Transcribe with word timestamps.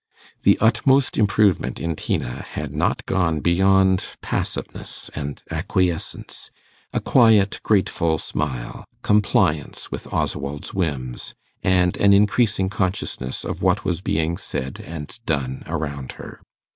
The 0.41 0.57
utmost 0.59 1.15
improvement 1.15 1.79
in 1.79 1.95
Tina 1.95 2.41
had 2.41 2.73
not 2.73 3.05
gone 3.05 3.39
beyond 3.39 4.03
passiveness 4.19 5.11
and 5.13 5.43
acquiescence 5.51 6.49
a 6.91 6.99
quiet 6.99 7.59
grateful 7.61 8.17
smile, 8.17 8.83
compliance 9.03 9.91
with 9.91 10.11
Oswald's 10.11 10.73
whims, 10.73 11.35
and 11.61 11.95
an 11.97 12.13
increasing 12.13 12.67
consciousness 12.67 13.45
of 13.45 13.61
what 13.61 13.85
was 13.85 14.01
being 14.01 14.37
said 14.37 14.79
and 14.79 15.19
done 15.27 15.61
around 15.67 16.13
her. 16.13 16.41